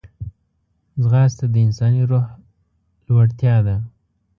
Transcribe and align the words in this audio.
ځغاسته 1.01 1.45
د 1.53 1.55
انساني 1.65 2.03
روح 2.09 2.25
لوړتیا 3.07 3.55
ده 3.65 3.75